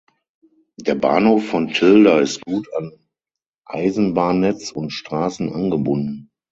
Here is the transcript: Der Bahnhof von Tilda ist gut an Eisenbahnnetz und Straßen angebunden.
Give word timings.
Der 0.79 0.95
Bahnhof 0.95 1.45
von 1.45 1.67
Tilda 1.67 2.21
ist 2.21 2.41
gut 2.41 2.67
an 2.75 2.91
Eisenbahnnetz 3.67 4.71
und 4.71 4.89
Straßen 4.89 5.53
angebunden. 5.53 6.31